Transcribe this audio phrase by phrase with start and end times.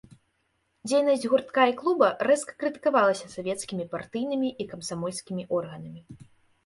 [0.87, 6.01] Дзейнасць гуртка і клуба рэзка крытыкавалася савецкімі партыйнымі і камсамольскімі органамі.